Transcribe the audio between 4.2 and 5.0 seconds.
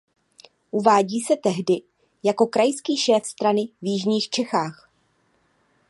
Čechách.